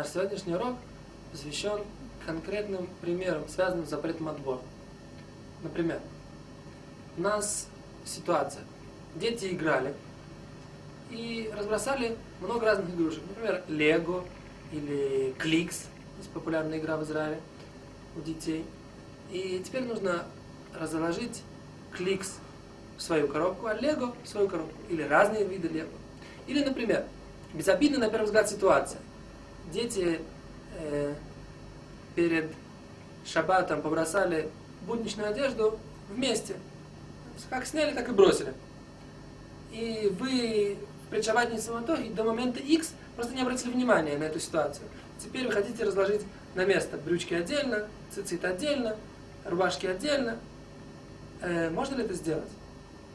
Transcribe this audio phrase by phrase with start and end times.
[0.00, 0.76] Наш сегодняшний урок
[1.30, 1.80] посвящен
[2.24, 4.60] конкретным примерам, связанным с запретом отбора.
[5.62, 6.00] Например,
[7.18, 7.66] у нас
[8.06, 8.62] ситуация.
[9.14, 9.92] Дети играли
[11.10, 13.22] и разбросали много разных игрушек.
[13.28, 14.24] Например, Лего
[14.72, 15.84] или Кликс,
[16.32, 17.38] популярная игра в Израиле
[18.16, 18.64] у детей.
[19.30, 20.24] И теперь нужно
[20.80, 21.42] разложить
[21.92, 22.38] Кликс
[22.96, 24.78] в свою коробку, а Лего в свою коробку.
[24.88, 25.90] Или разные виды Лего.
[26.46, 27.04] Или, например,
[27.52, 28.98] безобидная на первый взгляд ситуация.
[29.72, 30.20] Дети
[30.78, 31.14] э,
[32.14, 32.50] перед
[33.24, 34.50] шаббатом побросали
[34.86, 36.56] будничную одежду вместе.
[37.48, 38.52] Как сняли, так и бросили.
[39.72, 44.86] И вы в предшаббатной суматохе до момента X просто не обратили внимания на эту ситуацию.
[45.22, 46.22] Теперь вы хотите разложить
[46.54, 48.96] на место брючки отдельно, цицит отдельно,
[49.44, 50.38] рубашки отдельно.
[51.42, 52.50] Э, можно ли это сделать?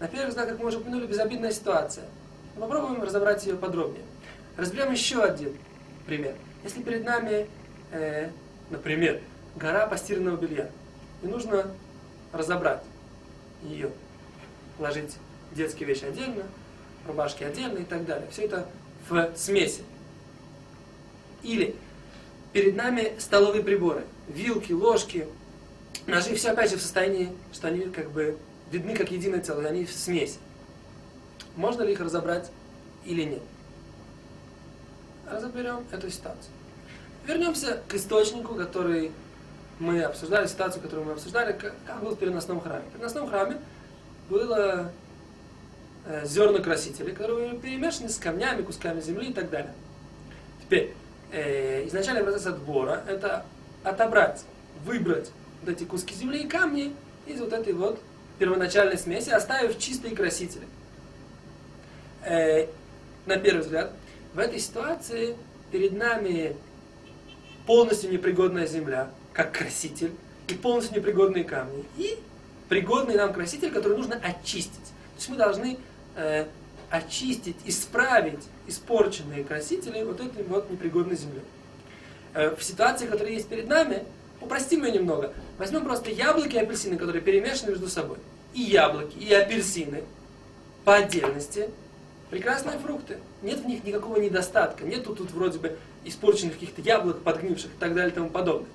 [0.00, 2.06] На первый взгляд, как мы уже упомянули, безобидная ситуация.
[2.58, 4.04] Попробуем разобрать ее подробнее.
[4.56, 5.56] Разберем еще один
[6.06, 6.34] пример.
[6.62, 7.48] Если перед нами,
[7.92, 8.30] э,
[8.70, 9.20] например,
[9.56, 10.70] гора постиранного белья,
[11.22, 11.66] и нужно
[12.32, 12.82] разобрать
[13.62, 13.90] ее,
[14.78, 15.16] ложить
[15.52, 16.44] детские вещи отдельно,
[17.06, 18.28] рубашки отдельно и так далее.
[18.30, 18.68] Все это
[19.08, 19.82] в смеси.
[21.42, 21.74] Или
[22.52, 25.26] перед нами столовые приборы, вилки, ложки,
[26.06, 28.38] ножи, все опять же в состоянии, что они как бы
[28.70, 30.38] видны как единое целое, они в смеси.
[31.56, 32.50] Можно ли их разобрать
[33.04, 33.42] или нет?
[35.30, 36.52] Разоберем эту ситуацию.
[37.26, 39.12] Вернемся к источнику, который
[39.78, 42.82] мы обсуждали, ситуацию, которую мы обсуждали, как, как было в переносном храме.
[42.90, 43.58] В переносном храме
[44.28, 44.90] было
[46.06, 49.72] э, зерна красителей, которые были перемешаны с камнями, кусками земли и так далее.
[50.62, 50.94] Теперь,
[51.32, 53.44] э, изначальный процесс отбора– это
[53.84, 54.44] отобрать,
[54.84, 55.30] выбрать
[55.62, 56.94] вот эти куски земли и камни
[57.26, 58.00] из вот этой вот
[58.38, 60.66] первоначальной смеси, оставив чистые красители.
[62.24, 62.66] Э,
[63.26, 63.92] на первый взгляд,
[64.34, 65.36] в этой ситуации
[65.70, 66.56] перед нами
[67.66, 70.12] полностью непригодная земля, как краситель,
[70.48, 72.18] и полностью непригодные камни, и
[72.68, 74.72] пригодный нам краситель, который нужно очистить.
[74.72, 75.78] То есть мы должны
[76.16, 76.46] э,
[76.90, 81.42] очистить, исправить испорченные красители вот этой вот непригодной землей.
[82.34, 84.04] Э, в ситуации, которая есть перед нами,
[84.40, 85.32] упростим ее немного.
[85.58, 88.18] Возьмем просто яблоки и апельсины, которые перемешаны между собой.
[88.54, 90.02] И яблоки, и апельсины
[90.84, 91.70] по отдельности
[92.30, 93.18] прекрасные фрукты.
[93.42, 94.84] Нет в них никакого недостатка.
[94.84, 98.68] Нет тут вроде бы испорченных каких-то яблок, подгнивших и так далее и тому подобное.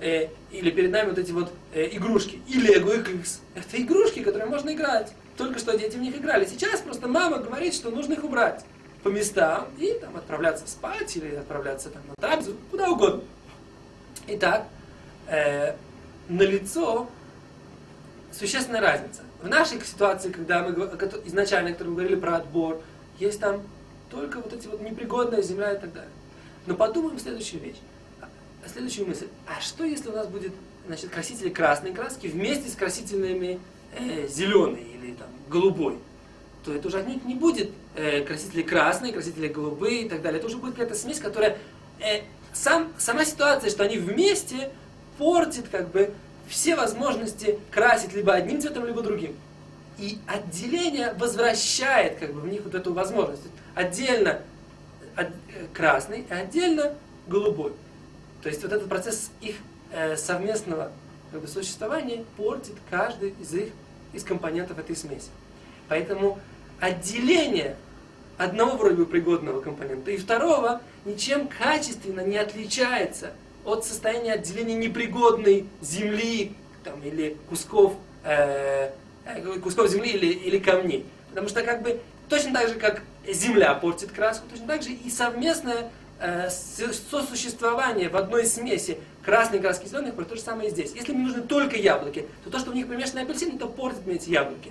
[0.00, 2.40] Э, или перед нами вот эти вот э, игрушки.
[2.48, 3.40] И Лего, и Кликс.
[3.54, 5.12] Это игрушки, которые можно играть.
[5.36, 6.44] Только что дети в них играли.
[6.44, 8.64] Сейчас просто мама говорит, что нужно их убрать
[9.02, 13.22] по местам и там отправляться спать или отправляться там на трапезу, куда угодно.
[14.26, 14.66] Итак,
[15.28, 15.76] э,
[16.28, 17.08] на лицо
[18.32, 19.22] существенная разница.
[19.42, 20.72] В нашей ситуации, когда мы
[21.24, 22.82] изначально, когда мы говорили про отбор,
[23.18, 23.62] есть там
[24.10, 26.10] только вот эти вот непригодная земля и так далее.
[26.66, 27.76] Но подумаем следующую вещь,
[28.66, 29.28] следующую мысль.
[29.46, 30.52] А что если у нас будет
[30.86, 33.60] значит, красители красной краски вместе с красителями
[33.98, 35.98] э, зеленой или там, голубой?
[36.64, 40.38] То это уже отнюдь не будет э, красители красные, красители голубые и так далее.
[40.38, 41.58] Это уже будет какая-то смесь, которая
[42.00, 42.22] э,
[42.52, 44.70] сам, сама ситуация, что они вместе
[45.18, 46.12] портит как бы
[46.48, 49.34] все возможности красить либо одним цветом, либо другим.
[49.98, 53.42] И отделение возвращает как бы в них вот эту возможность.
[53.74, 54.42] Отдельно
[55.14, 56.94] от, э, красный, а отдельно
[57.26, 57.72] голубой.
[58.42, 59.56] То есть вот этот процесс их
[59.92, 60.92] э, совместного
[61.32, 63.72] как бы, существования портит каждый из их
[64.12, 65.28] из компонентов этой смеси.
[65.88, 66.38] Поэтому
[66.80, 67.76] отделение
[68.38, 73.32] одного вроде бы пригодного компонента и второго ничем качественно не отличается
[73.66, 76.52] от состояния отделения непригодной земли
[76.84, 77.94] там, или кусков,
[78.24, 78.92] э,
[79.24, 81.04] э, кусков земли или, или камней.
[81.30, 85.10] Потому что как бы точно так же, как земля портит краску, точно так же и
[85.10, 85.90] совместное
[86.20, 90.92] э, сосуществование в одной смеси красной краски и зеленых, то же самое и здесь.
[90.94, 94.14] Если мне нужны только яблоки, то то, что в них примешаны апельсины, то портит мне
[94.14, 94.70] эти яблоки.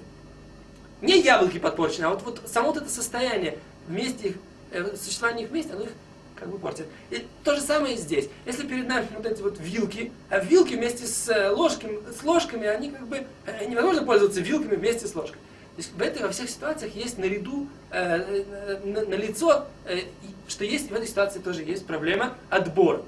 [1.02, 3.58] Не яблоки подпорчены, а вот, вот само вот это состояние
[3.88, 4.36] вместе их,
[4.72, 5.92] э, существование их вместе, оно их
[6.36, 6.88] как бы портит.
[7.10, 8.30] И то же самое и здесь.
[8.46, 12.68] Если перед нами вот эти вот вилки, а вилки вместе с, э, ложками, с ложками,
[12.68, 15.40] они как бы э, невозможно пользоваться вилками вместе с ложкой.
[15.76, 20.02] То есть в этой, во всех ситуациях есть наряду, э, э, на, на лицо, э,
[20.48, 23.02] что есть в этой ситуации тоже есть проблема отбора.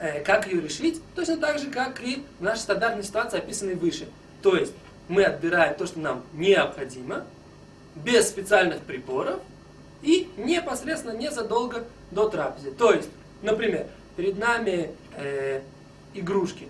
[0.00, 1.00] Э, как ее решить?
[1.14, 4.08] Точно так же, как и в нашей стандартной ситуации, описанной выше.
[4.42, 4.72] То есть
[5.08, 7.26] мы отбираем то, что нам необходимо,
[7.94, 9.40] без специальных приборов,
[10.02, 12.70] и непосредственно незадолго до трапезы.
[12.72, 13.08] То есть,
[13.42, 13.86] например,
[14.16, 15.60] перед нами э,
[16.14, 16.68] игрушки.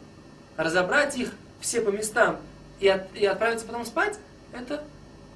[0.57, 2.39] Разобрать их все по местам
[2.81, 4.19] и, от, и отправиться потом спать,
[4.53, 4.83] это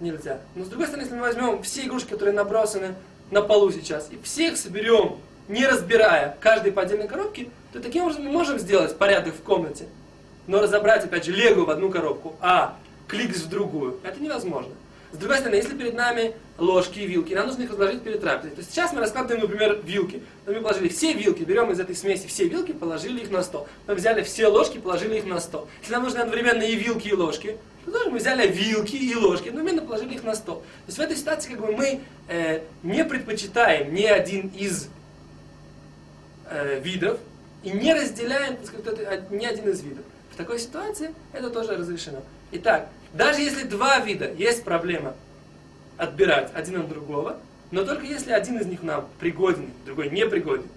[0.01, 0.41] нельзя.
[0.55, 2.95] Но с другой стороны, если мы возьмем все игрушки, которые набросаны
[3.31, 5.19] на полу сейчас, и всех соберем
[5.49, 9.87] не разбирая каждый по отдельной коробке, то таким образом мы можем сделать порядок в комнате.
[10.47, 12.77] Но разобрать, опять же, лего в одну коробку, а
[13.09, 14.73] кликс в другую, это невозможно.
[15.15, 18.51] С другой стороны, если перед нами ложки и вилки, нам нужно их разложить перед трапезой.
[18.51, 20.25] То есть сейчас мы раскладываем, например, вилки.
[20.45, 23.69] мы положили все вилки, берем из этой смеси все вилки, положили их на стол.
[23.87, 25.69] Мы взяли все ложки, положили их на стол.
[25.83, 29.51] Если нам нужны одновременно и вилки, и ложки, то тоже мы взяли вилки и ложки,
[29.51, 30.57] одновременно положили их на стол.
[30.57, 34.89] То есть в этой ситуации как бы мы э, не предпочитаем ни один из
[36.51, 37.21] э, видов
[37.63, 40.05] и не разделяем так сказать, ни один из видов.
[40.33, 42.21] В такой ситуации это тоже разрешено.
[42.57, 45.15] Итак, даже если два вида есть проблема
[45.97, 47.41] отбирать один от другого,
[47.73, 50.69] но только если один из них нам пригоден, другой не пригоден.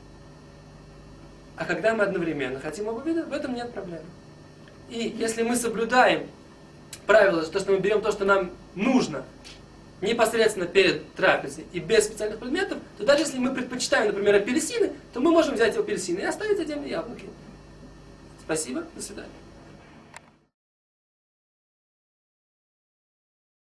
[1.55, 4.05] А когда мы одновременно хотим оба вида, в этом нет проблемы.
[4.89, 6.27] И если мы соблюдаем
[7.05, 9.23] правило, то, что мы берем то, что нам нужно,
[10.01, 15.19] непосредственно перед трапезой и без специальных предметов, то даже если мы предпочитаем, например, апельсины, то
[15.19, 17.25] мы можем взять апельсины и оставить отдельно яблоки.
[18.43, 19.29] Спасибо, до свидания.